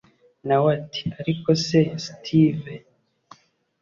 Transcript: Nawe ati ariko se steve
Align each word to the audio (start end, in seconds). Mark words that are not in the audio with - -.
Nawe 0.47 0.69
ati 0.79 1.03
ariko 1.19 1.49
se 1.65 1.79
steve 2.05 2.73